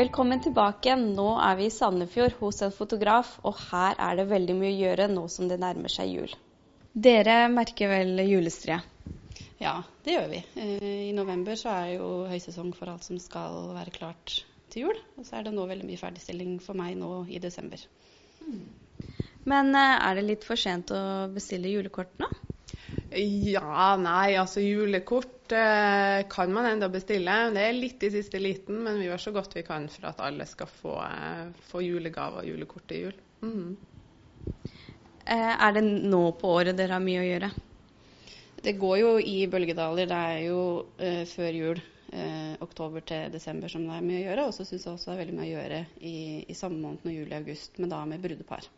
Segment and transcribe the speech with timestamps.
[0.00, 0.94] Velkommen tilbake.
[0.96, 4.78] Nå er vi i Sandefjord hos en fotograf, og her er det veldig mye å
[4.78, 6.30] gjøre nå som det nærmer seg jul.
[7.06, 8.78] Dere merker vel julestria?
[9.60, 9.74] Ja,
[10.06, 10.38] det gjør vi.
[10.62, 14.38] Eh, I november så er jo høysesong for alt som skal være klart
[14.72, 15.02] til jul.
[15.20, 17.84] Og så er det nå veldig mye ferdigstilling for meg nå i desember.
[19.52, 21.02] Men eh, er det litt for sent å
[21.34, 22.30] bestille julekort nå?
[23.20, 27.36] Ja, nei, altså julekort eh, kan man enda bestille.
[27.54, 30.22] Det er litt i siste liten, men vi gjør så godt vi kan for at
[30.24, 33.16] alle skal få, eh, få julegave og julekort til jul.
[33.42, 33.76] Mhm.
[35.26, 37.50] Eh, er det nå på året dere har mye å gjøre?
[38.62, 40.08] Det går jo i bølgedaler.
[40.08, 40.60] Det er jo
[40.98, 41.82] eh, før jul,
[42.12, 44.46] eh, oktober til desember, som det er mye å gjøre.
[44.48, 46.16] Og så syns jeg også det er veldig mye å gjøre i,
[46.48, 48.68] i samme måned når juli-august, men da med brudepar.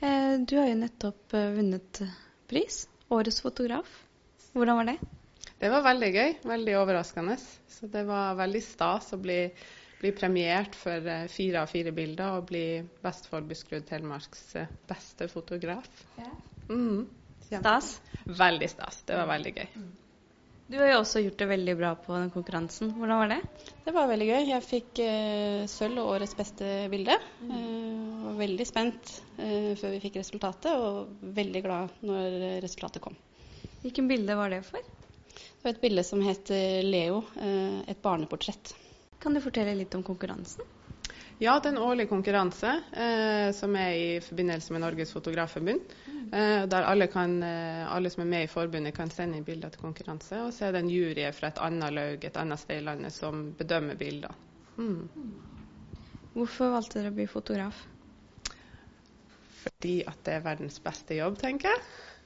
[0.00, 2.02] Eh, du har jo nettopp eh, vunnet
[2.50, 4.00] pris, Årets fotograf.
[4.54, 4.98] Hvordan var det?
[5.58, 7.34] Det var veldig gøy, veldig overraskende.
[7.74, 9.38] Så det var veldig stas å bli,
[10.00, 12.64] bli premiert for eh, fire av fire bilder og bli
[13.02, 15.90] Vestfold Buskerud Telemarks eh, beste fotograf.
[16.70, 17.04] Mm.
[17.50, 17.98] Stas.
[18.24, 19.02] Veldig stas.
[19.08, 19.68] Det var veldig gøy.
[20.64, 22.94] Du har jo også gjort det veldig bra på den konkurransen.
[22.96, 23.40] Hvordan var det?
[23.84, 24.46] Det var veldig gøy.
[24.48, 27.18] Jeg fikk eh, sølv og årets beste bilde.
[27.44, 33.18] Eh, var veldig spent eh, før vi fikk resultatet, og veldig glad når resultatet kom.
[33.84, 34.80] Hvilken bilde var det for?
[34.80, 36.48] Det var et bilde som het
[36.84, 38.72] Leo, eh, et barneportrett.
[39.20, 40.64] Kan du fortelle litt om konkurransen?
[41.42, 45.94] Ja, det er en årlig konkurranse eh, som er i forbindelse med Norges Fotografforbund.
[46.30, 49.74] Eh, der alle, kan, eh, alle som er med i forbundet kan sende inn bilder
[49.74, 50.38] til konkurranse.
[50.46, 53.12] Og så er det en jury fra et annet laug et annet sted i landet
[53.12, 54.36] som bedømmer bilder.
[54.78, 55.10] Mm.
[56.36, 57.82] Hvorfor valgte dere å bli fotograf?
[59.64, 61.84] Fordi at det er verdens beste jobb, tenker jeg.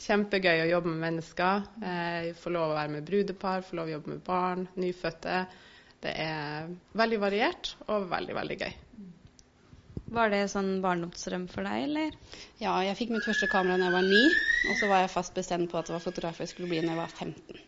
[0.00, 1.66] Kjempegøy å jobbe med mennesker.
[1.84, 5.42] Eh, få lov å være med brudepar, få lov å jobbe med barn, nyfødte.
[6.00, 8.72] Det er veldig variert og veldig, veldig gøy.
[10.10, 12.16] Var det sånn barndomsdrøm for deg, eller?
[12.58, 14.22] Ja, jeg fikk mitt første kamera da jeg var ni,
[14.66, 16.96] og så var jeg fast bestemt på at det var fotograf jeg skulle bli når
[16.96, 17.60] jeg var 15.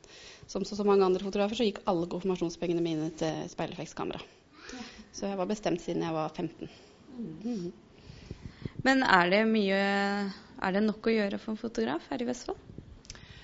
[0.50, 4.24] Som så, så mange andre fotografer så gikk alle konfirmasjonspengene mine til speilreflekskamera.
[5.12, 6.72] Så jeg var bestemt siden jeg var 15.
[7.12, 7.72] Mhm.
[8.86, 9.80] Men er det mye
[10.62, 12.60] Er det nok å gjøre for en fotograf her i Vestfold?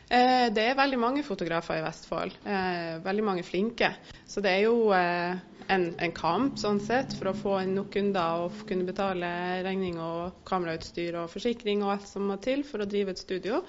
[0.08, 2.36] Eh, det er veldig mange fotografer i Vestfold.
[2.48, 3.90] Eh, veldig mange flinke.
[4.24, 5.36] Så det er jo eh,
[5.68, 9.28] en, en kamp sånn sett for å få inn nok kunder og kunne betale
[9.66, 13.60] regning og kamerautstyr og forsikring og alt som må til for å drive et studio.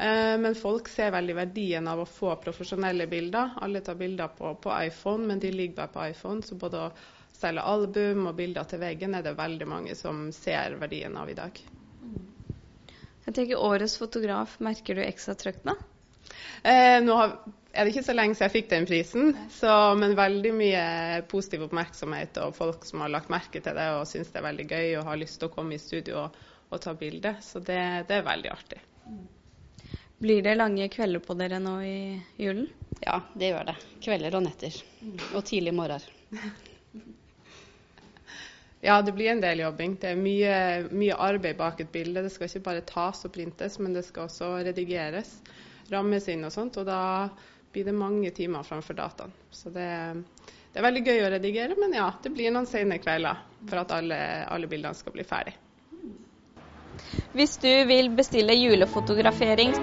[0.00, 3.56] Eh, men folk ser veldig verdien av å få profesjonelle bilder.
[3.60, 6.46] Alle tar bilder på, på iPhone, men de ligger bare på iPhone.
[6.46, 6.92] Så både å
[7.36, 11.36] selge album og bilder til veggen er det veldig mange som ser verdien av i
[11.38, 11.60] dag.
[13.26, 15.76] Jeg tenker Årets fotograf, merker du ekstra trøkk nå?
[16.62, 17.34] Eh, nå har,
[17.72, 20.84] er det ikke så lenge siden jeg fikk den prisen, så, men veldig mye
[21.30, 24.66] positiv oppmerksomhet og folk som har lagt merke til det og syns det er veldig
[24.70, 26.40] gøy og har lyst til å komme i studio og,
[26.70, 27.36] og ta bilde.
[27.44, 28.80] Så det, det er veldig artig.
[30.20, 32.00] Blir det lange kvelder på dere nå i
[32.36, 32.68] julen?
[33.00, 33.76] Ja, det gjør det.
[34.04, 34.82] Kvelder og netter.
[35.32, 36.04] Og tidlige morgener.
[38.80, 39.96] Ja, det blir en del jobbing.
[40.00, 40.54] Det er mye,
[40.88, 42.22] mye arbeid bak et bilde.
[42.24, 45.34] Det skal ikke bare tas og printes, men det skal også redigeres,
[45.92, 46.78] rammes inn og sånt.
[46.80, 47.02] Og da
[47.72, 49.34] blir det mange timer framfor dataen.
[49.52, 49.88] Så det,
[50.72, 53.92] det er veldig gøy å redigere, men ja, det blir noen sene kvelder for at
[54.00, 55.56] alle, alle bildene skal bli ferdig.
[57.36, 59.76] Hvis du vil bestille julefotografering